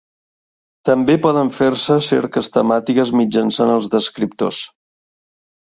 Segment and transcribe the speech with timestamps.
[0.89, 4.67] També poden fer-se cerques temàtiques mitjançant els descriptors.